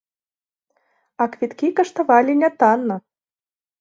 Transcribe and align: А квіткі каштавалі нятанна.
А 1.25 1.29
квіткі 1.35 1.69
каштавалі 1.81 2.33
нятанна. 2.43 2.95